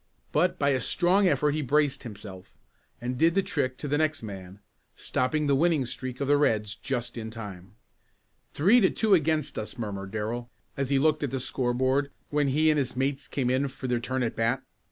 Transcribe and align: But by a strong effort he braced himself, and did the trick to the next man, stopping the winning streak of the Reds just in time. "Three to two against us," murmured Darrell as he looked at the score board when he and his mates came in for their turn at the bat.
But 0.31 0.57
by 0.57 0.69
a 0.69 0.81
strong 0.81 1.27
effort 1.27 1.51
he 1.51 1.61
braced 1.61 2.01
himself, 2.01 2.57
and 2.99 3.19
did 3.19 3.35
the 3.35 3.43
trick 3.43 3.77
to 3.77 3.87
the 3.87 3.99
next 3.99 4.23
man, 4.23 4.59
stopping 4.95 5.45
the 5.45 5.53
winning 5.55 5.85
streak 5.85 6.19
of 6.19 6.27
the 6.27 6.37
Reds 6.37 6.73
just 6.73 7.17
in 7.19 7.29
time. 7.29 7.75
"Three 8.51 8.79
to 8.79 8.89
two 8.89 9.13
against 9.13 9.59
us," 9.59 9.77
murmured 9.77 10.09
Darrell 10.09 10.49
as 10.75 10.89
he 10.89 10.97
looked 10.97 11.21
at 11.21 11.29
the 11.29 11.39
score 11.39 11.75
board 11.75 12.09
when 12.31 12.47
he 12.47 12.71
and 12.71 12.79
his 12.79 12.95
mates 12.95 13.27
came 13.27 13.51
in 13.51 13.67
for 13.67 13.85
their 13.87 13.99
turn 13.99 14.23
at 14.23 14.31
the 14.31 14.37
bat. 14.37 14.63